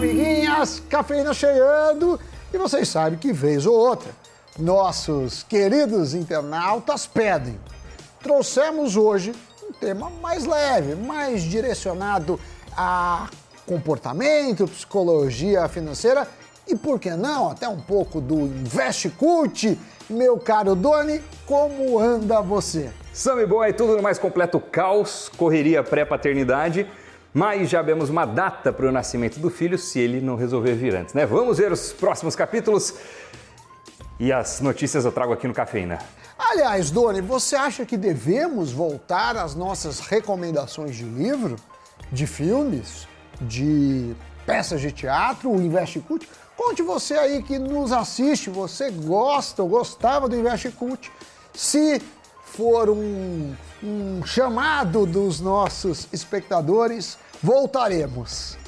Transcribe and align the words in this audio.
amiguinhas, 0.00 0.82
cafeína 0.88 1.34
chegando 1.34 2.18
e 2.50 2.56
vocês 2.56 2.88
sabem 2.88 3.18
que 3.18 3.34
vez 3.34 3.66
ou 3.66 3.74
outra 3.74 4.10
nossos 4.58 5.42
queridos 5.42 6.14
internautas 6.14 7.06
pedem. 7.06 7.60
Trouxemos 8.22 8.96
hoje 8.96 9.34
um 9.62 9.72
tema 9.74 10.08
mais 10.08 10.46
leve, 10.46 10.94
mais 10.94 11.42
direcionado 11.42 12.40
a 12.74 13.28
comportamento, 13.66 14.66
psicologia 14.66 15.68
financeira 15.68 16.26
e 16.66 16.74
por 16.74 16.98
que 16.98 17.10
não 17.10 17.50
até 17.50 17.68
um 17.68 17.80
pouco 17.80 18.22
do 18.22 18.40
Invest 18.40 19.10
Cult. 19.10 19.78
Meu 20.08 20.38
caro 20.38 20.74
Doni, 20.74 21.22
como 21.46 21.98
anda 21.98 22.40
você? 22.40 22.90
Sammy 23.12 23.44
Boy, 23.44 23.74
tudo 23.74 23.96
no 23.96 24.02
mais 24.02 24.18
completo 24.18 24.58
caos, 24.60 25.30
correria 25.36 25.82
pré-paternidade 25.82 26.88
mas 27.32 27.70
já 27.70 27.80
vemos 27.82 28.10
uma 28.10 28.24
data 28.24 28.72
para 28.72 28.86
o 28.86 28.92
nascimento 28.92 29.38
do 29.38 29.50
filho 29.50 29.78
se 29.78 29.98
ele 29.98 30.20
não 30.20 30.36
resolver 30.36 30.74
vir 30.74 30.94
antes, 30.96 31.14
né? 31.14 31.24
Vamos 31.24 31.58
ver 31.58 31.70
os 31.72 31.92
próximos 31.92 32.34
capítulos 32.34 32.94
e 34.18 34.32
as 34.32 34.60
notícias 34.60 35.04
eu 35.04 35.12
trago 35.12 35.32
aqui 35.32 35.46
no 35.48 35.54
Cafeína. 35.54 35.98
Aliás, 36.38 36.90
Doni, 36.90 37.20
você 37.20 37.54
acha 37.54 37.86
que 37.86 37.96
devemos 37.96 38.72
voltar 38.72 39.36
às 39.36 39.54
nossas 39.54 40.00
recomendações 40.00 40.96
de 40.96 41.04
livro, 41.04 41.56
de 42.10 42.26
filmes, 42.26 43.06
de 43.40 44.14
peças 44.44 44.80
de 44.80 44.90
teatro, 44.90 45.50
o 45.50 45.60
Invest 45.60 46.00
Cult? 46.00 46.28
Conte 46.56 46.82
você 46.82 47.14
aí 47.14 47.42
que 47.42 47.58
nos 47.58 47.92
assiste, 47.92 48.50
você 48.50 48.90
gosta 48.90 49.62
ou 49.62 49.68
gostava 49.68 50.28
do 50.28 50.36
Invest 50.36 50.70
Cult, 50.72 51.10
se 51.54 52.02
for 52.50 52.90
um, 52.90 53.54
um 53.82 54.26
chamado 54.26 55.06
dos 55.06 55.40
nossos 55.40 56.08
espectadores, 56.12 57.16
voltaremos. 57.40 58.58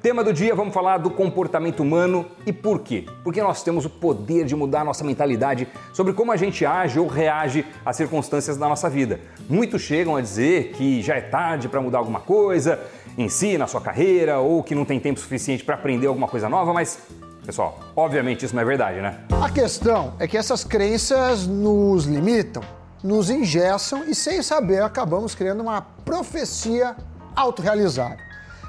Tema 0.00 0.24
do 0.24 0.32
dia, 0.32 0.54
vamos 0.54 0.72
falar 0.72 0.96
do 0.96 1.10
comportamento 1.10 1.80
humano 1.80 2.24
e 2.46 2.52
por 2.52 2.80
quê? 2.80 3.04
Porque 3.22 3.42
nós 3.42 3.62
temos 3.62 3.84
o 3.84 3.90
poder 3.90 4.46
de 4.46 4.56
mudar 4.56 4.82
nossa 4.82 5.04
mentalidade 5.04 5.68
sobre 5.92 6.14
como 6.14 6.32
a 6.32 6.36
gente 6.36 6.64
age 6.64 6.98
ou 6.98 7.06
reage 7.06 7.66
às 7.84 7.96
circunstâncias 7.96 8.56
da 8.56 8.66
nossa 8.66 8.88
vida. 8.88 9.20
Muitos 9.48 9.82
chegam 9.82 10.16
a 10.16 10.22
dizer 10.22 10.70
que 10.72 11.02
já 11.02 11.16
é 11.16 11.20
tarde 11.20 11.68
para 11.68 11.80
mudar 11.82 11.98
alguma 11.98 12.20
coisa 12.20 12.80
em 13.18 13.28
si, 13.28 13.58
na 13.58 13.66
sua 13.66 13.80
carreira, 13.80 14.38
ou 14.38 14.62
que 14.62 14.74
não 14.74 14.84
tem 14.84 14.98
tempo 14.98 15.18
suficiente 15.20 15.64
para 15.64 15.74
aprender 15.74 16.06
alguma 16.06 16.28
coisa 16.28 16.48
nova, 16.48 16.72
mas 16.72 17.00
Pessoal, 17.48 17.78
obviamente 17.96 18.44
isso 18.44 18.54
não 18.54 18.60
é 18.60 18.64
verdade, 18.66 19.00
né? 19.00 19.20
A 19.42 19.48
questão 19.48 20.12
é 20.18 20.28
que 20.28 20.36
essas 20.36 20.64
crenças 20.64 21.46
nos 21.46 22.04
limitam, 22.04 22.62
nos 23.02 23.30
ingessam 23.30 24.04
e, 24.04 24.14
sem 24.14 24.42
saber, 24.42 24.82
acabamos 24.82 25.34
criando 25.34 25.62
uma 25.62 25.80
profecia 25.80 26.94
autorrealizada. 27.34 28.18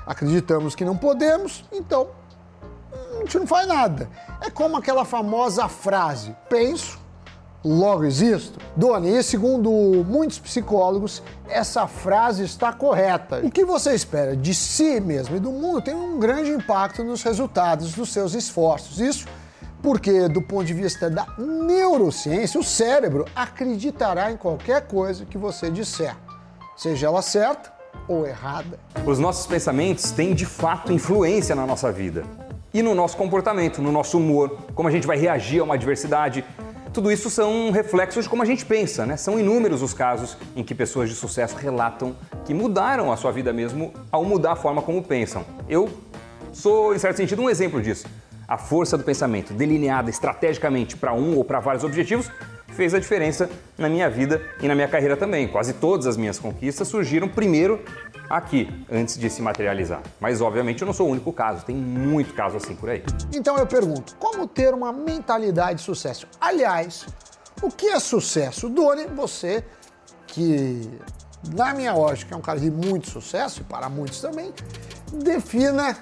Acreditamos 0.05 0.75
que 0.75 0.86
não 0.86 0.95
podemos, 0.95 1.66
então 1.73 2.08
a 3.17 3.19
gente 3.19 3.38
não 3.39 3.45
faz 3.45 3.67
nada. 3.67 4.09
É 4.39 4.49
como 4.49 4.77
aquela 4.77 5.03
famosa 5.03 5.67
frase: 5.67 6.33
penso, 6.47 6.98
logo 7.63 8.05
existo? 8.05 8.59
Doni, 8.75 9.09
e 9.09 9.23
segundo 9.23 9.69
muitos 10.07 10.39
psicólogos, 10.39 11.21
essa 11.47 11.88
frase 11.88 12.43
está 12.43 12.71
correta. 12.71 13.41
O 13.43 13.52
que 13.52 13.65
você 13.65 13.93
espera 13.93 14.35
de 14.35 14.53
si 14.53 14.99
mesmo 14.99 15.35
e 15.35 15.39
do 15.39 15.52
mundo 15.52 15.81
tem 15.81 15.95
um 15.95 16.19
grande 16.19 16.52
impacto 16.52 17.03
nos 17.03 17.23
resultados 17.23 17.93
dos 17.93 18.09
seus 18.11 18.33
esforços. 18.33 18.99
Isso 18.99 19.27
porque, 19.81 20.27
do 20.27 20.41
ponto 20.41 20.65
de 20.65 20.73
vista 20.73 21.09
da 21.09 21.25
neurociência, 21.37 22.59
o 22.59 22.63
cérebro 22.63 23.25
acreditará 23.35 24.31
em 24.31 24.37
qualquer 24.37 24.87
coisa 24.87 25.25
que 25.25 25.37
você 25.37 25.69
disser, 25.69 26.15
seja 26.75 27.07
ela 27.07 27.21
certa 27.21 27.71
ou 28.07 28.25
errada. 28.25 28.80
Os 29.05 29.19
nossos 29.19 29.47
pensamentos 29.47 30.11
têm 30.11 30.33
de 30.33 30.45
fato 30.45 30.91
influência 30.91 31.55
na 31.55 31.65
nossa 31.65 31.91
vida 31.91 32.23
e 32.73 32.81
no 32.81 32.93
nosso 32.93 33.17
comportamento, 33.17 33.81
no 33.81 33.91
nosso 33.91 34.17
humor, 34.17 34.58
como 34.75 34.87
a 34.87 34.92
gente 34.92 35.08
vai 35.08 35.17
reagir 35.17 35.59
a 35.59 35.64
uma 35.64 35.75
adversidade 35.75 36.43
tudo 36.94 37.11
isso 37.11 37.30
são 37.30 37.72
reflexos 37.72 38.23
de 38.23 38.30
como 38.30 38.42
a 38.42 38.45
gente 38.45 38.66
pensa, 38.66 39.05
né? 39.05 39.16
São 39.17 39.39
inúmeros 39.39 39.82
os 39.82 39.94
casos 39.94 40.38
em 40.55 40.64
que 40.64 40.73
pessoas 40.73 41.10
de 41.10 41.16
sucesso 41.16 41.55
relatam 41.55 42.16
que 42.45 42.54
mudaram 42.54 43.11
a 43.11 43.17
sua 43.17 43.32
vida 43.32 43.54
mesmo 43.54 43.94
ao 44.11 44.23
mudar 44.23 44.54
a 44.54 44.55
forma 44.55 44.82
como 44.82 45.04
pensam. 45.04 45.45
Eu 45.67 45.89
sou, 46.52 46.95
em 46.95 46.99
certo 46.99 47.17
sentido, 47.17 47.42
um 47.42 47.49
exemplo 47.49 47.82
disso. 47.82 48.08
A 48.48 48.58
força 48.58 48.98
do 48.98 49.04
pensamento, 49.04 49.54
delineada 49.54 50.10
estrategicamente 50.10 50.98
para 50.98 51.14
um 51.14 51.38
ou 51.38 51.44
para 51.44 51.60
vários 51.60 51.83
objetivos, 51.83 52.30
fez 52.70 52.94
a 52.94 52.99
diferença 52.99 53.49
na 53.78 53.89
minha 53.89 54.10
vida 54.10 54.42
e 54.61 54.67
na 54.67 54.73
minha 54.73 54.88
carreira 54.88 55.16
também. 55.16 55.48
Quase 55.48 55.73
todas 55.73 56.08
as 56.08 56.17
minhas 56.17 56.39
conquistas 56.39 56.88
surgiram 56.88 57.28
primeiro 57.28 57.80
aqui, 58.30 58.86
antes 58.92 59.17
de 59.17 59.30
se 59.30 59.42
materializar. 59.42 60.04
Mas, 60.20 60.42
obviamente, 60.42 60.82
eu 60.82 60.86
não 60.86 60.94
sou 60.94 61.08
o 61.08 61.12
único 61.12 61.34
caso, 61.34 61.66
tem 61.66 61.76
muito 61.76 62.34
caso 62.34 62.58
assim 62.58 62.76
por 62.76 62.90
aí. 62.90 63.04
Então 63.34 63.58
eu 63.58 63.66
pergunto: 63.66 64.16
como 64.17 64.48
ter 64.48 64.73
uma 64.73 64.94
mentalidade 64.94 65.80
de 65.80 65.82
sucesso? 65.82 66.28
Aliás, 66.40 67.08
o 67.62 67.70
que 67.70 67.88
é 67.88 68.00
sucesso? 68.00 68.70
Doni, 68.70 69.06
você 69.08 69.64
que, 70.28 70.90
na 71.56 71.73
minha 71.73 71.94
lógica, 71.94 72.36
é 72.36 72.38
um 72.38 72.42
cara 72.42 72.60
de 72.60 72.70
muito 72.70 73.10
sucesso, 73.10 73.62
e 73.62 73.64
para 73.64 73.90
muitos 73.90 74.22
também, 74.22 74.54
defina 75.11 75.98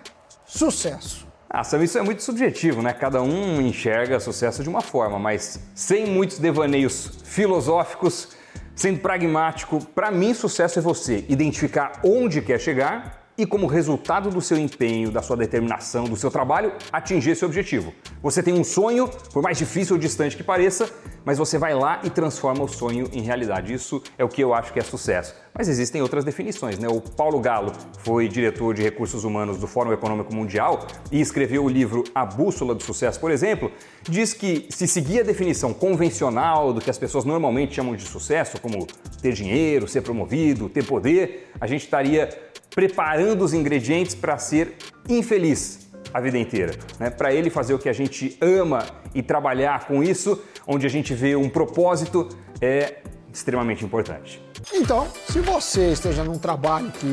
sucesso. 0.46 1.26
Ah, 1.50 1.64
sabe, 1.64 1.86
isso 1.86 1.98
é 1.98 2.02
muito 2.02 2.22
subjetivo, 2.22 2.82
né? 2.82 2.92
Cada 2.92 3.22
um 3.22 3.62
enxerga 3.62 4.20
sucesso 4.20 4.62
de 4.62 4.70
uma 4.70 4.82
forma, 4.82 5.18
mas 5.18 5.60
sem 5.74 6.06
muitos 6.06 6.40
devaneios 6.40 7.20
filosóficos, 7.24 8.30
Sendo 8.78 9.00
pragmático, 9.00 9.84
para 9.84 10.12
mim 10.12 10.36
sucesso 10.36 10.78
é 10.78 10.82
você 10.84 11.26
identificar 11.28 12.00
onde 12.04 12.44
quer 12.44 12.60
chegar 12.60 13.27
e, 13.38 13.46
como 13.46 13.68
resultado 13.68 14.30
do 14.30 14.42
seu 14.42 14.58
empenho, 14.58 15.12
da 15.12 15.22
sua 15.22 15.38
determinação, 15.38 16.06
do 16.06 16.16
seu 16.16 16.32
trabalho, 16.32 16.74
atingir 16.92 17.32
esse 17.32 17.46
objetivo. 17.46 17.94
Você 18.22 18.42
tem 18.42 18.54
um 18.54 18.64
sonho, 18.64 19.08
por 19.32 19.44
mais 19.44 19.58
difícil 19.58 19.96
ou 19.96 20.02
distante 20.02 20.36
que 20.36 20.44
pareça, 20.44 20.90
mas 21.24 21.38
você 21.38 21.58
vai 21.58 21.76
lá 21.76 22.00
e 22.04 22.10
transforma 22.10 22.64
o 22.64 22.68
sonho 22.68 23.08
em 23.14 23.22
realidade. 23.22 23.74
Isso 23.74 24.02
é 24.18 24.24
o 24.24 24.30
que 24.30 24.42
eu 24.42 24.54
acho 24.54 24.74
que 24.74 24.80
é 24.80 24.82
sucesso. 24.82 25.36
Mas 25.54 25.68
existem 25.68 26.02
outras 26.02 26.24
definições, 26.24 26.80
né? 26.80 26.88
O 26.88 27.02
Paulo 27.02 27.40
Galo 27.40 27.74
foi 28.00 28.28
diretor 28.28 28.74
de 28.74 28.82
recursos 28.82 29.24
humanos 29.24 29.58
do 29.58 29.68
Fórum 29.68 29.92
Econômico 29.92 30.34
Mundial 30.34 30.88
e 31.12 31.20
escreveu 31.20 31.66
o 31.66 31.70
livro 31.70 32.04
A 32.16 32.26
Bússola 32.26 32.74
do 32.74 32.82
Sucesso, 32.82 33.20
por 33.20 33.30
exemplo, 33.30 33.72
diz 34.04 34.34
que 34.34 34.68
se 34.70 34.88
seguir 34.88 35.20
a 35.20 35.24
definição 35.24 35.74
convencional 35.74 36.74
do 36.74 36.80
que 36.80 36.90
as 36.90 36.98
pessoas 36.98 37.26
normalmente 37.26 37.76
chamam 37.76 37.96
de 37.96 38.04
sucesso, 38.04 38.60
como 38.62 38.88
ter 39.22 39.34
dinheiro, 39.34 39.88
ser 39.88 40.02
promovido, 40.02 40.70
ter 40.70 40.86
poder, 40.86 41.52
a 41.60 41.68
gente 41.68 41.84
estaria 41.84 42.30
preparando 42.78 43.44
os 43.44 43.54
ingredientes 43.54 44.14
para 44.14 44.38
ser 44.38 44.76
infeliz 45.10 45.90
a 46.14 46.22
vida 46.22 46.38
inteira. 46.38 46.78
Né? 47.00 47.10
Para 47.10 47.34
ele 47.34 47.50
fazer 47.50 47.74
o 47.74 47.80
que 47.80 47.90
a 47.90 47.94
gente 47.94 48.38
ama 48.40 48.86
e 49.16 49.24
trabalhar 49.24 49.88
com 49.88 50.04
isso, 50.04 50.40
onde 50.68 50.86
a 50.86 50.90
gente 50.90 51.12
vê 51.16 51.36
um 51.36 51.50
propósito, 51.50 52.30
é 52.62 52.98
extremamente 53.34 53.84
importante. 53.84 54.40
Então, 54.72 55.08
se 55.28 55.40
você 55.40 55.92
esteja 55.92 56.24
num 56.24 56.38
trabalho 56.38 56.92
que 56.92 57.08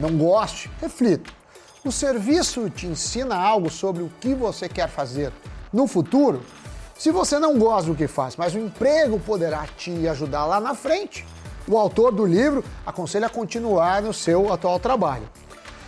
não 0.00 0.18
goste, 0.18 0.68
reflita. 0.80 1.30
O 1.84 1.92
serviço 1.92 2.68
te 2.68 2.88
ensina 2.88 3.36
algo 3.36 3.70
sobre 3.70 4.02
o 4.02 4.10
que 4.20 4.34
você 4.34 4.68
quer 4.68 4.88
fazer 4.88 5.30
no 5.72 5.86
futuro? 5.86 6.42
Se 6.98 7.12
você 7.12 7.38
não 7.38 7.56
gosta 7.56 7.88
do 7.88 7.96
que 7.96 8.08
faz, 8.08 8.34
mas 8.34 8.52
o 8.52 8.58
emprego 8.58 9.20
poderá 9.20 9.64
te 9.76 10.08
ajudar 10.08 10.44
lá 10.44 10.58
na 10.58 10.74
frente, 10.74 11.24
o 11.68 11.76
autor 11.76 12.12
do 12.12 12.24
livro 12.24 12.64
aconselha 12.86 13.26
a 13.26 13.30
continuar 13.30 14.02
no 14.02 14.12
seu 14.12 14.52
atual 14.52 14.80
trabalho. 14.80 15.28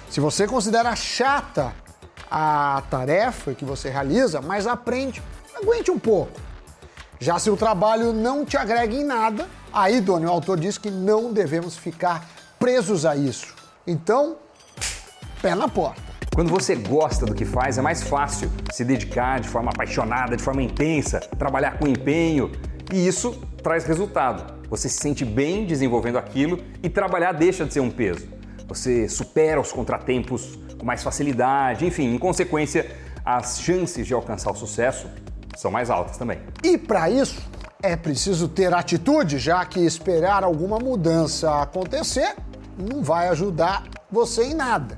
Se 0.09 0.21
você 0.21 0.47
considera 0.47 0.95
chata 0.95 1.73
a 2.31 2.83
tarefa 2.91 3.55
que 3.55 3.65
você 3.65 3.89
realiza, 3.89 4.41
mas 4.41 4.67
aprende, 4.67 5.23
aguente 5.57 5.91
um 5.91 5.99
pouco. 5.99 6.39
Já 7.19 7.39
se 7.39 7.51
o 7.51 7.57
trabalho 7.57 8.13
não 8.13 8.45
te 8.45 8.57
agrega 8.57 8.95
em 8.95 9.05
nada, 9.05 9.49
aí, 9.73 10.01
Doni, 10.01 10.27
o 10.27 10.31
autor 10.31 10.59
diz 10.59 10.79
que 10.79 10.91
não 10.91 11.33
devemos 11.33 11.77
ficar 11.77 12.27
presos 12.59 13.05
a 13.05 13.17
isso. 13.17 13.55
Então, 13.87 14.37
pé 15.43 15.55
na 15.55 15.69
porta. 15.69 16.03
Quando 16.35 16.51
você 16.51 16.77
gosta 16.77 17.27
do 17.27 17.35
que 17.35 17.45
faz, 17.45 17.77
é 17.77 17.83
mais 17.83 18.03
fácil 18.03 18.51
se 18.73 18.85
dedicar 18.85 19.41
de 19.41 19.49
forma 19.49 19.71
apaixonada, 19.71 20.37
de 20.37 20.43
forma 20.43 20.63
intensa, 20.63 21.21
trabalhar 21.39 21.79
com 21.79 21.87
empenho, 21.87 22.53
e 22.93 23.07
isso 23.07 23.33
traz 23.63 23.85
resultado. 23.85 24.60
Você 24.71 24.89
se 24.89 24.99
sente 24.99 25.25
bem 25.25 25.67
desenvolvendo 25.67 26.17
aquilo 26.17 26.61
e 26.81 26.89
trabalhar 26.89 27.33
deixa 27.33 27.67
de 27.67 27.75
ser 27.75 27.81
um 27.81 27.91
peso. 27.91 28.29
Você 28.69 29.09
supera 29.09 29.61
os 29.61 29.73
contratempos 29.73 30.57
com 30.79 30.87
mais 30.87 31.03
facilidade, 31.03 31.85
enfim, 31.85 32.15
em 32.15 32.19
consequência, 32.19 32.89
as 33.25 33.61
chances 33.61 34.07
de 34.07 34.15
alcançar 34.15 34.53
o 34.53 34.55
sucesso 34.55 35.09
são 35.57 35.73
mais 35.73 35.91
altas 35.91 36.17
também. 36.17 36.39
E 36.63 36.79
para 36.79 37.11
isso 37.11 37.43
é 37.83 37.97
preciso 37.97 38.47
ter 38.47 38.73
atitude, 38.73 39.39
já 39.39 39.65
que 39.65 39.81
esperar 39.81 40.45
alguma 40.45 40.79
mudança 40.79 41.61
acontecer 41.61 42.37
não 42.79 43.03
vai 43.03 43.29
ajudar 43.29 43.83
você 44.09 44.45
em 44.45 44.55
nada. 44.55 44.95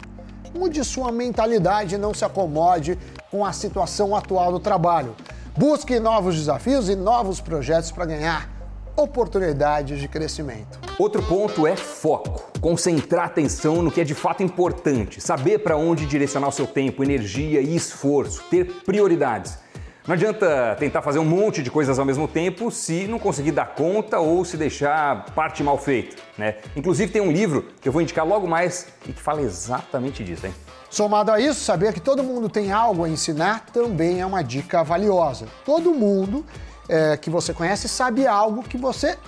Mude 0.54 0.84
sua 0.84 1.10
mentalidade 1.10 1.94
e 1.94 1.98
não 1.98 2.12
se 2.12 2.26
acomode 2.26 2.98
com 3.30 3.42
a 3.42 3.54
situação 3.54 4.14
atual 4.14 4.52
do 4.52 4.60
trabalho. 4.60 5.16
Busque 5.56 5.98
novos 5.98 6.36
desafios 6.36 6.90
e 6.90 6.94
novos 6.94 7.40
projetos 7.40 7.90
para 7.90 8.04
ganhar 8.04 8.51
oportunidades 8.96 10.00
de 10.00 10.08
crescimento. 10.08 10.78
Outro 10.98 11.22
ponto 11.22 11.66
é 11.66 11.76
foco. 11.76 12.52
Concentrar 12.60 13.26
atenção 13.26 13.82
no 13.82 13.90
que 13.90 14.00
é 14.00 14.04
de 14.04 14.14
fato 14.14 14.42
importante, 14.42 15.20
saber 15.20 15.58
para 15.58 15.76
onde 15.76 16.06
direcionar 16.06 16.48
o 16.48 16.52
seu 16.52 16.66
tempo, 16.66 17.02
energia 17.02 17.60
e 17.60 17.74
esforço, 17.74 18.42
ter 18.50 18.66
prioridades. 18.84 19.58
Não 20.06 20.14
adianta 20.14 20.76
tentar 20.80 21.00
fazer 21.00 21.20
um 21.20 21.24
monte 21.24 21.62
de 21.62 21.70
coisas 21.70 21.96
ao 21.96 22.04
mesmo 22.04 22.26
tempo 22.26 22.72
se 22.72 23.06
não 23.06 23.20
conseguir 23.20 23.52
dar 23.52 23.66
conta 23.66 24.18
ou 24.18 24.44
se 24.44 24.56
deixar 24.56 25.26
parte 25.32 25.62
mal 25.62 25.78
feita. 25.78 26.16
Né? 26.36 26.56
Inclusive 26.74 27.12
tem 27.12 27.22
um 27.22 27.30
livro 27.30 27.68
que 27.80 27.88
eu 27.88 27.92
vou 27.92 28.02
indicar 28.02 28.26
logo 28.26 28.48
mais 28.48 28.88
e 29.06 29.12
que 29.12 29.22
fala 29.22 29.42
exatamente 29.42 30.24
disso, 30.24 30.46
hein? 30.46 30.54
Somado 30.90 31.30
a 31.30 31.40
isso, 31.40 31.60
saber 31.60 31.92
que 31.92 32.00
todo 32.00 32.22
mundo 32.22 32.48
tem 32.48 32.72
algo 32.72 33.04
a 33.04 33.08
ensinar 33.08 33.66
também 33.72 34.20
é 34.20 34.26
uma 34.26 34.42
dica 34.42 34.82
valiosa. 34.82 35.46
Todo 35.64 35.94
mundo 35.94 36.44
é, 36.92 37.16
que 37.16 37.30
você 37.30 37.54
conhece 37.54 37.88
sabe 37.88 38.26
algo 38.26 38.62
que 38.62 38.76
você 38.76 39.18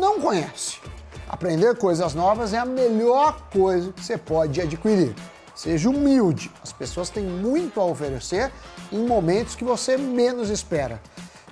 não 0.00 0.18
conhece. 0.18 0.78
Aprender 1.28 1.76
coisas 1.76 2.14
novas 2.14 2.54
é 2.54 2.58
a 2.58 2.64
melhor 2.64 3.42
coisa 3.52 3.92
que 3.92 4.02
você 4.02 4.16
pode 4.16 4.58
adquirir. 4.58 5.14
Seja 5.54 5.90
humilde, 5.90 6.50
as 6.62 6.72
pessoas 6.72 7.10
têm 7.10 7.24
muito 7.24 7.78
a 7.78 7.84
oferecer 7.84 8.50
em 8.90 9.04
momentos 9.06 9.54
que 9.54 9.64
você 9.64 9.98
menos 9.98 10.48
espera. 10.48 10.98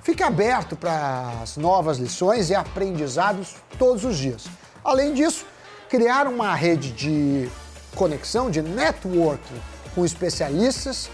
Fique 0.02 0.22
aberto 0.22 0.74
para 0.74 1.34
as 1.42 1.58
novas 1.58 1.98
lições 1.98 2.48
e 2.48 2.54
aprendizados 2.54 3.56
todos 3.78 4.06
os 4.06 4.16
dias. 4.16 4.46
Além 4.82 5.12
disso, 5.12 5.44
criar 5.90 6.26
uma 6.26 6.54
rede 6.54 6.92
de 6.92 7.50
conexão, 7.94 8.50
de 8.50 8.62
networking 8.62 9.60
com 9.94 10.02
especialistas 10.02 11.10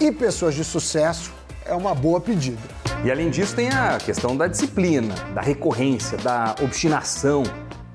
e 0.00 0.10
pessoas 0.10 0.56
de 0.56 0.64
sucesso 0.64 1.32
é 1.64 1.74
uma 1.74 1.94
boa 1.94 2.20
pedida. 2.20 2.83
E 3.04 3.10
além 3.10 3.28
disso, 3.28 3.54
tem 3.54 3.68
a 3.68 3.98
questão 3.98 4.34
da 4.34 4.46
disciplina, 4.46 5.14
da 5.34 5.42
recorrência, 5.42 6.16
da 6.16 6.54
obstinação 6.62 7.42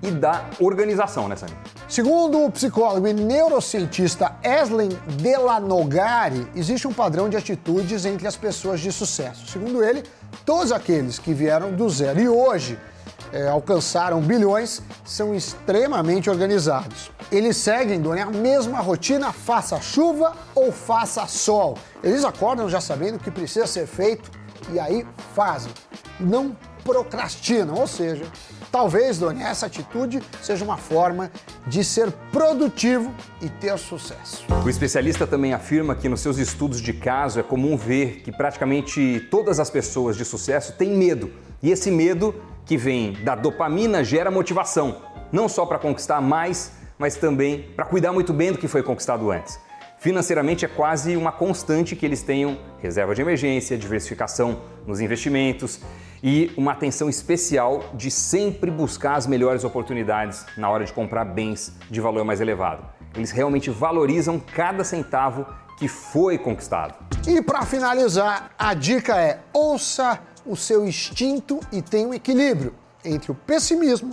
e 0.04 0.12
da 0.12 0.46
organização, 0.60 1.28
né, 1.28 1.36
Sami? 1.36 1.58
Segundo 1.88 2.46
o 2.46 2.52
psicólogo 2.52 3.08
e 3.08 3.14
neurocientista 3.14 4.36
Eslen 4.44 4.90
Delanogari, 5.20 6.48
existe 6.56 6.88
um 6.88 6.94
padrão 6.94 7.28
de 7.28 7.36
atitudes 7.36 8.06
entre 8.06 8.28
as 8.28 8.36
pessoas 8.36 8.82
de 8.82 8.92
sucesso. 8.92 9.48
Segundo 9.48 9.84
ele, 9.84 10.04
todos 10.46 10.72
aqueles 10.72 11.18
que 11.18 11.34
vieram 11.34 11.72
do 11.72 11.90
zero 11.90 12.20
e 12.20 12.30
hoje 12.30 12.78
é, 13.34 13.48
alcançaram 13.48 14.22
bilhões 14.22 14.80
são 15.04 15.34
extremamente 15.34 16.30
organizados. 16.30 17.10
Eles 17.32 17.58
seguem, 17.58 18.00
Doni, 18.00 18.22
a 18.22 18.28
mesma 18.28 18.80
rotina, 18.80 19.34
faça 19.34 19.82
chuva 19.82 20.34
ou 20.54 20.72
faça 20.72 21.26
sol. 21.26 21.80
Eles 22.04 22.24
acordam 22.24 22.70
já 22.70 22.80
sabendo 22.80 23.16
o 23.16 23.20
que 23.20 23.32
precisa 23.32 23.66
ser 23.66 23.88
feito 23.88 24.38
e 24.72 24.80
aí 24.80 25.06
fazem. 25.34 25.72
Não 26.20 26.56
procrastinam, 26.84 27.76
ou 27.76 27.88
seja, 27.88 28.26
talvez, 28.72 29.18
Doni, 29.18 29.44
essa 29.44 29.66
atitude 29.66 30.22
seja 30.42 30.64
uma 30.64 30.78
forma 30.78 31.32
de 31.68 31.84
ser 31.84 32.12
produtivo 32.32 33.14
e 33.42 33.50
ter 33.50 33.78
sucesso. 33.78 34.46
O 34.64 34.70
especialista 34.70 35.28
também 35.28 35.54
afirma 35.54 35.96
que 35.96 36.10
nos 36.10 36.22
seus 36.22 36.38
estudos 36.38 36.82
de 36.82 36.94
caso 36.94 37.40
é 37.40 37.44
comum 37.44 37.78
ver 37.78 38.22
que 38.22 38.32
praticamente 38.32 39.28
todas 39.30 39.60
as 39.60 39.70
pessoas 39.70 40.18
de 40.18 40.26
sucesso 40.26 40.74
têm 40.74 40.92
medo. 40.96 41.32
E 41.62 41.72
esse 41.72 41.92
medo 41.92 42.34
que 42.66 42.78
vem 42.78 43.14
da 43.24 43.36
dopamina 43.36 44.04
gera 44.04 44.32
motivação, 44.32 45.02
não 45.32 45.50
só 45.50 45.66
para 45.66 45.80
conquistar 45.80 46.22
mais, 46.22 46.72
mas 46.98 47.16
também 47.16 47.64
para 47.76 47.86
cuidar 47.86 48.12
muito 48.12 48.34
bem 48.34 48.52
do 48.52 48.58
que 48.58 48.68
foi 48.68 48.84
conquistado 48.84 49.32
antes. 49.32 49.60
Financeiramente 50.00 50.64
é 50.64 50.68
quase 50.70 51.18
uma 51.18 51.30
constante 51.30 51.94
que 51.94 52.06
eles 52.06 52.24
tenham 52.24 52.58
reserva 52.82 53.14
de 53.14 53.22
emergência, 53.22 53.78
diversificação 53.78 54.62
nos 54.88 55.02
investimentos 55.02 55.82
e 56.24 56.54
uma 56.56 56.72
atenção 56.72 57.10
especial 57.10 57.84
de 57.94 58.10
sempre 58.10 58.72
buscar 58.72 59.16
as 59.16 59.28
melhores 59.28 59.66
oportunidades 59.66 60.46
na 60.56 60.70
hora 60.70 60.86
de 60.86 60.94
comprar 60.94 61.26
bens 61.26 61.74
de 61.92 62.00
valor 62.00 62.24
mais 62.24 62.40
elevado. 62.40 62.86
Eles 63.14 63.32
realmente 63.32 63.70
valorizam 63.70 64.40
cada 64.40 64.86
centavo 64.86 65.46
que 65.78 65.90
foi 65.90 66.38
conquistado. 66.38 66.96
E 67.28 67.42
para 67.42 67.66
finalizar, 67.66 68.52
a 68.58 68.74
dica 68.74 69.18
é: 69.20 69.40
ouça 69.52 70.18
o 70.46 70.56
seu 70.56 70.88
instinto 70.88 71.60
e 71.74 71.82
tenha 71.82 72.08
um 72.08 72.14
equilíbrio 72.14 72.74
entre 73.04 73.34
o 73.34 73.36
pessimismo 73.36 74.12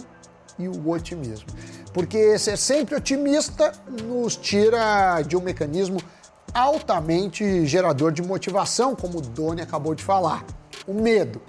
e 0.59 0.69
o 0.69 0.91
otimismo. 0.91 1.47
Porque 1.93 2.39
ser 2.39 2.57
sempre 2.57 2.95
otimista 2.95 3.73
nos 4.05 4.37
tira 4.37 5.23
de 5.23 5.37
um 5.37 5.41
mecanismo 5.41 5.99
altamente 6.53 7.67
gerador 7.67 8.13
de 8.13 8.23
motivação, 8.23 8.95
como 8.95 9.19
o 9.19 9.21
Doni 9.21 9.61
acabou 9.61 9.95
de 9.95 10.03
falar, 10.03 10.45
o 10.87 10.95
medo. 10.95 11.41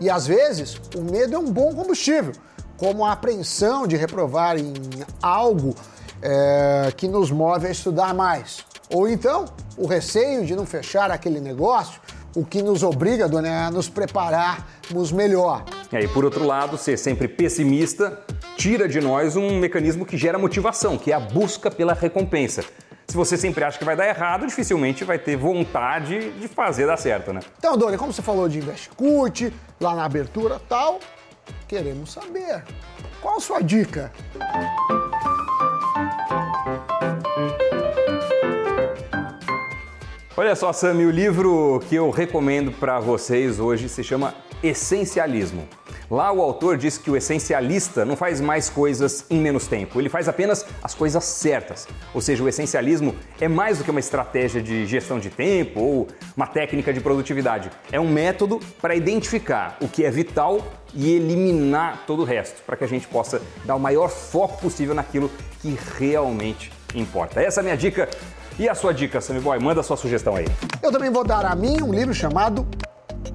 E 0.00 0.10
às 0.10 0.26
vezes, 0.26 0.80
o 0.94 1.02
medo 1.02 1.34
é 1.34 1.38
um 1.38 1.50
bom 1.50 1.74
combustível, 1.74 2.32
como 2.76 3.04
a 3.04 3.12
apreensão 3.12 3.86
de 3.86 3.96
reprovar 3.96 4.58
em 4.58 4.74
algo 5.22 5.74
é, 6.20 6.92
que 6.96 7.08
nos 7.08 7.30
move 7.30 7.66
a 7.66 7.70
estudar 7.70 8.14
mais. 8.14 8.64
Ou 8.92 9.08
então, 9.08 9.46
o 9.76 9.86
receio 9.86 10.44
de 10.44 10.54
não 10.54 10.66
fechar 10.66 11.10
aquele 11.10 11.40
negócio, 11.40 12.00
o 12.36 12.44
que 12.44 12.62
nos 12.62 12.82
obriga 12.82 13.26
né, 13.40 13.66
a 13.66 13.70
nos 13.70 13.88
prepararmos 13.88 15.10
melhor. 15.10 15.64
E 15.90 15.96
aí, 15.96 16.06
por 16.06 16.22
outro 16.22 16.44
lado, 16.44 16.76
ser 16.76 16.98
sempre 16.98 17.26
pessimista 17.26 18.20
tira 18.56 18.86
de 18.86 19.00
nós 19.00 19.36
um 19.36 19.58
mecanismo 19.58 20.04
que 20.04 20.18
gera 20.18 20.38
motivação, 20.38 20.98
que 20.98 21.10
é 21.10 21.14
a 21.14 21.20
busca 21.20 21.70
pela 21.70 21.94
recompensa. 21.94 22.62
Se 23.08 23.16
você 23.16 23.36
sempre 23.38 23.64
acha 23.64 23.78
que 23.78 23.84
vai 23.84 23.96
dar 23.96 24.06
errado, 24.06 24.46
dificilmente 24.46 25.02
vai 25.02 25.18
ter 25.18 25.36
vontade 25.36 26.30
de 26.32 26.46
fazer 26.46 26.86
dar 26.86 26.98
certo, 26.98 27.32
né? 27.32 27.40
Então, 27.58 27.76
Doni, 27.78 27.96
como 27.96 28.12
você 28.12 28.20
falou 28.20 28.48
de 28.48 28.58
Investcut, 28.58 29.52
lá 29.80 29.94
na 29.94 30.04
abertura 30.04 30.60
tal, 30.68 31.00
queremos 31.66 32.12
saber. 32.12 32.64
Qual 33.22 33.36
a 33.36 33.40
sua 33.40 33.62
dica? 33.62 34.12
Olha 40.38 40.54
só, 40.54 40.70
Sami, 40.70 41.06
o 41.06 41.10
livro 41.10 41.82
que 41.88 41.94
eu 41.94 42.10
recomendo 42.10 42.70
para 42.70 43.00
vocês 43.00 43.58
hoje 43.58 43.88
se 43.88 44.04
chama 44.04 44.34
Essencialismo. 44.62 45.66
Lá 46.10 46.30
o 46.30 46.42
autor 46.42 46.76
diz 46.76 46.98
que 46.98 47.10
o 47.10 47.16
essencialista 47.16 48.04
não 48.04 48.16
faz 48.16 48.38
mais 48.38 48.68
coisas 48.68 49.24
em 49.30 49.40
menos 49.40 49.66
tempo, 49.66 49.98
ele 49.98 50.10
faz 50.10 50.28
apenas 50.28 50.66
as 50.82 50.94
coisas 50.94 51.24
certas. 51.24 51.88
Ou 52.12 52.20
seja, 52.20 52.44
o 52.44 52.48
essencialismo 52.50 53.16
é 53.40 53.48
mais 53.48 53.78
do 53.78 53.84
que 53.84 53.90
uma 53.90 53.98
estratégia 53.98 54.60
de 54.60 54.84
gestão 54.84 55.18
de 55.18 55.30
tempo 55.30 55.80
ou 55.80 56.06
uma 56.36 56.46
técnica 56.46 56.92
de 56.92 57.00
produtividade. 57.00 57.70
É 57.90 57.98
um 57.98 58.08
método 58.08 58.60
para 58.78 58.94
identificar 58.94 59.78
o 59.80 59.88
que 59.88 60.04
é 60.04 60.10
vital 60.10 60.60
e 60.94 61.14
eliminar 61.14 62.04
todo 62.06 62.20
o 62.20 62.24
resto, 62.26 62.62
para 62.66 62.76
que 62.76 62.84
a 62.84 62.88
gente 62.88 63.08
possa 63.08 63.40
dar 63.64 63.74
o 63.74 63.80
maior 63.80 64.10
foco 64.10 64.60
possível 64.60 64.94
naquilo 64.94 65.30
que 65.62 65.78
realmente 65.98 66.70
importa. 66.94 67.40
Essa 67.40 67.60
é 67.60 67.62
a 67.62 67.64
minha 67.64 67.76
dica 67.76 68.08
e 68.58 68.68
a 68.68 68.74
sua 68.74 68.92
dica, 68.94 69.20
Sammy 69.20 69.40
Boy? 69.40 69.58
Manda 69.58 69.80
a 69.80 69.84
sua 69.84 69.96
sugestão 69.96 70.34
aí. 70.34 70.46
Eu 70.82 70.90
também 70.90 71.10
vou 71.10 71.24
dar 71.24 71.44
a 71.44 71.54
mim 71.54 71.82
um 71.82 71.92
livro 71.92 72.14
chamado 72.14 72.66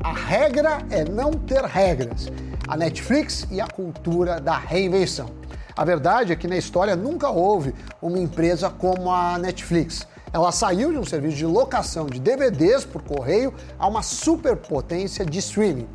A 0.03 0.13
Regra 0.13 0.79
é 0.89 1.03
Não 1.03 1.31
Ter 1.31 1.63
Regras. 1.63 2.27
A 2.67 2.75
Netflix 2.75 3.47
e 3.51 3.61
a 3.61 3.67
Cultura 3.67 4.39
da 4.39 4.57
Reinvenção. 4.57 5.29
A 5.75 5.85
verdade 5.85 6.33
é 6.33 6.35
que 6.35 6.47
na 6.47 6.57
história 6.57 6.95
nunca 6.95 7.29
houve 7.29 7.73
uma 8.01 8.19
empresa 8.19 8.69
como 8.69 9.11
a 9.11 9.37
Netflix. 9.37 10.07
Ela 10.33 10.51
saiu 10.51 10.91
de 10.91 10.97
um 10.97 11.05
serviço 11.05 11.37
de 11.37 11.45
locação 11.45 12.07
de 12.07 12.19
DVDs 12.19 12.85
por 12.85 13.03
correio 13.03 13.53
a 13.77 13.87
uma 13.87 14.01
superpotência 14.01 15.25
de 15.25 15.39
streaming. 15.39 15.87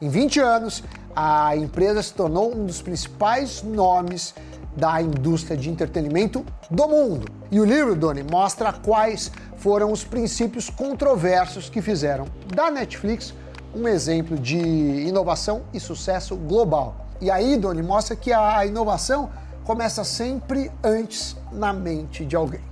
Em 0.00 0.08
20 0.08 0.38
anos, 0.40 0.84
a 1.16 1.56
empresa 1.56 2.02
se 2.02 2.14
tornou 2.14 2.54
um 2.54 2.64
dos 2.66 2.80
principais 2.80 3.62
nomes 3.62 4.34
da 4.78 5.02
indústria 5.02 5.56
de 5.56 5.68
entretenimento 5.68 6.46
do 6.70 6.86
mundo. 6.86 7.26
E 7.50 7.58
o 7.60 7.64
livro, 7.64 7.96
Doni, 7.96 8.22
mostra 8.22 8.72
quais 8.72 9.30
foram 9.56 9.90
os 9.90 10.04
princípios 10.04 10.70
controversos 10.70 11.68
que 11.68 11.82
fizeram 11.82 12.26
da 12.54 12.70
Netflix 12.70 13.34
um 13.74 13.86
exemplo 13.86 14.38
de 14.38 14.56
inovação 14.56 15.62
e 15.74 15.80
sucesso 15.80 16.36
global. 16.36 17.06
E 17.20 17.30
aí, 17.30 17.56
Doni, 17.56 17.82
mostra 17.82 18.16
que 18.16 18.32
a 18.32 18.64
inovação 18.64 19.30
começa 19.64 20.04
sempre 20.04 20.70
antes 20.82 21.36
na 21.52 21.72
mente 21.72 22.24
de 22.24 22.34
alguém. 22.34 22.62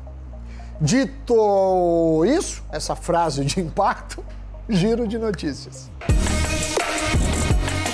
Dito 0.81 2.25
isso, 2.25 2.63
essa 2.71 2.95
frase 2.95 3.45
de 3.45 3.61
impacto, 3.61 4.25
giro 4.69 5.07
de 5.07 5.19
notícias. 5.19 5.91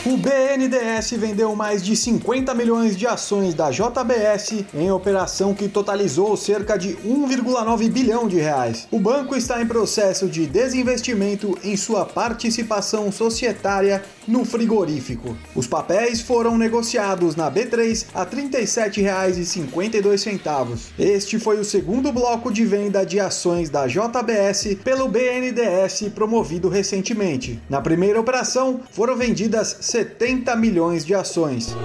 O 0.05 0.17
BNDES 0.17 1.13
vendeu 1.13 1.55
mais 1.55 1.81
de 1.81 1.95
50 1.95 2.53
milhões 2.55 2.97
de 2.97 3.07
ações 3.07 3.55
da 3.55 3.71
JBS 3.71 4.65
em 4.75 4.91
operação 4.91 5.55
que 5.55 5.69
totalizou 5.69 6.37
cerca 6.37 6.77
de 6.77 6.97
1,9 6.97 7.89
bilhão 7.89 8.27
de 8.27 8.41
reais. 8.41 8.89
O 8.91 8.99
banco 8.99 9.37
está 9.37 9.63
em 9.63 9.67
processo 9.67 10.29
de 10.29 10.45
desinvestimento 10.45 11.57
em 11.63 11.77
sua 11.77 12.05
participação 12.05 13.13
societária 13.13 14.03
no 14.27 14.45
frigorífico. 14.45 15.37
Os 15.55 15.69
papéis 15.69 16.21
foram 16.21 16.59
negociados 16.59 17.37
na 17.37 17.49
B3 17.49 18.07
a 18.13 18.25
R$ 18.25 18.31
37,52. 18.51 20.81
Este 20.99 21.39
foi 21.39 21.61
o 21.61 21.65
segundo 21.65 22.11
bloco 22.11 22.53
de 22.53 22.65
venda 22.65 23.07
de 23.07 23.21
ações 23.21 23.71
da 23.71 23.87
JBS 23.87 24.79
pelo 24.83 25.07
BNDES 25.07 26.09
promovido 26.13 26.69
recentemente. 26.69 27.63
Na 27.71 27.81
primeira 27.81 28.21
operação, 28.21 28.81
foram 28.91 29.17
vendidas 29.17 29.92
70 29.93 30.57
milhões 30.57 31.05
de 31.05 31.15
ações. 31.15 31.77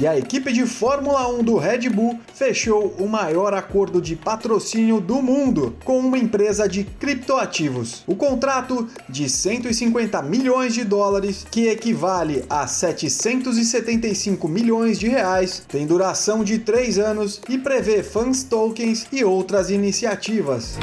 E 0.00 0.04
a 0.04 0.18
equipe 0.18 0.52
de 0.52 0.66
Fórmula 0.66 1.28
1 1.28 1.44
do 1.44 1.56
Red 1.56 1.88
Bull 1.88 2.18
fechou 2.34 2.92
o 2.98 3.06
maior 3.06 3.54
acordo 3.54 4.02
de 4.02 4.16
patrocínio 4.16 5.00
do 5.00 5.22
mundo 5.22 5.76
com 5.84 6.00
uma 6.00 6.18
empresa 6.18 6.68
de 6.68 6.82
criptoativos. 6.82 8.02
O 8.04 8.16
contrato 8.16 8.88
de 9.08 9.28
150 9.28 10.20
milhões 10.22 10.74
de 10.74 10.82
dólares, 10.82 11.46
que 11.48 11.68
equivale 11.68 12.44
a 12.50 12.66
775 12.66 14.48
milhões 14.48 14.98
de 14.98 15.06
reais, 15.06 15.62
tem 15.68 15.86
duração 15.86 16.42
de 16.42 16.58
3 16.58 16.98
anos 16.98 17.40
e 17.48 17.56
prevê 17.56 18.02
fans 18.02 18.42
tokens 18.42 19.06
e 19.12 19.22
outras 19.22 19.70
iniciativas. 19.70 20.76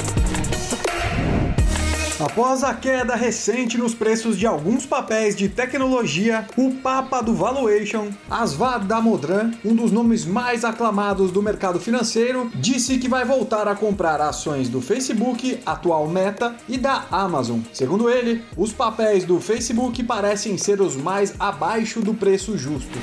Após 2.20 2.62
a 2.62 2.74
queda 2.74 3.14
recente 3.14 3.78
nos 3.78 3.94
preços 3.94 4.38
de 4.38 4.46
alguns 4.46 4.84
papéis 4.84 5.34
de 5.34 5.48
tecnologia, 5.48 6.46
o 6.54 6.70
Papa 6.70 7.22
do 7.22 7.34
Valuation, 7.34 8.10
Asvad 8.30 8.84
Damodran, 8.84 9.52
um 9.64 9.74
dos 9.74 9.90
nomes 9.90 10.26
mais 10.26 10.62
aclamados 10.62 11.32
do 11.32 11.42
mercado 11.42 11.80
financeiro, 11.80 12.50
disse 12.54 12.98
que 12.98 13.08
vai 13.08 13.24
voltar 13.24 13.66
a 13.66 13.74
comprar 13.74 14.20
ações 14.20 14.68
do 14.68 14.82
Facebook, 14.82 15.60
atual 15.64 16.06
Meta, 16.08 16.54
e 16.68 16.76
da 16.76 17.06
Amazon. 17.10 17.60
Segundo 17.72 18.10
ele, 18.10 18.44
os 18.54 18.70
papéis 18.70 19.24
do 19.24 19.40
Facebook 19.40 20.02
parecem 20.02 20.58
ser 20.58 20.82
os 20.82 20.96
mais 20.96 21.32
abaixo 21.38 22.02
do 22.02 22.12
preço 22.12 22.58
justo. 22.58 22.98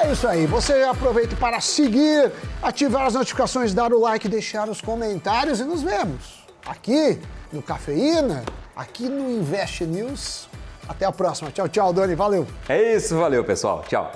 É 0.00 0.12
isso 0.12 0.28
aí. 0.28 0.44
Você 0.44 0.82
aproveita 0.82 1.34
para 1.36 1.62
seguir, 1.62 2.30
ativar 2.62 3.06
as 3.06 3.14
notificações, 3.14 3.72
dar 3.72 3.90
o 3.90 3.98
like, 3.98 4.28
deixar 4.28 4.68
os 4.68 4.82
comentários 4.82 5.60
e 5.60 5.64
nos 5.64 5.80
vemos 5.80 6.43
aqui 6.66 7.18
no 7.52 7.62
Cafeína, 7.62 8.44
aqui 8.74 9.08
no 9.08 9.30
Invest 9.30 9.84
News. 9.84 10.48
Até 10.88 11.06
a 11.06 11.12
próxima. 11.12 11.50
Tchau, 11.50 11.68
tchau, 11.68 11.92
Dani. 11.92 12.14
Valeu. 12.14 12.46
É 12.68 12.94
isso, 12.96 13.16
valeu, 13.16 13.42
pessoal. 13.44 13.84
Tchau. 13.88 14.12